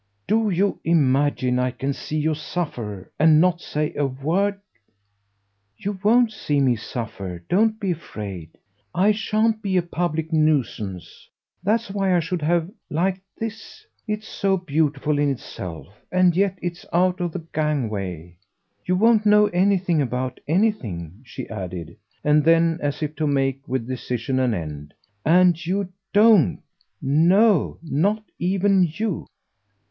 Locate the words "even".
28.39-28.89